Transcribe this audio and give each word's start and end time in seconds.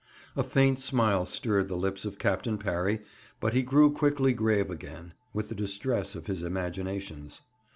A 0.35 0.41
faint 0.41 0.79
smile 0.79 1.27
stirred 1.27 1.67
the 1.67 1.75
lips 1.77 2.05
of 2.05 2.17
Captain 2.17 2.57
Parry; 2.57 3.01
but 3.39 3.53
he 3.53 3.61
grew 3.61 3.91
quickly 3.93 4.33
grave 4.33 4.71
again, 4.71 5.13
with 5.31 5.49
the 5.49 5.53
distress 5.53 6.15
of 6.15 6.25
his 6.25 6.41
imaginations. 6.41 7.41